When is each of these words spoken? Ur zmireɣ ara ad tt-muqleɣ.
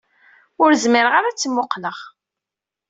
Ur 0.63 0.71
zmireɣ 0.83 1.13
ara 1.15 1.27
ad 1.29 1.35
tt-muqleɣ. 1.37 1.97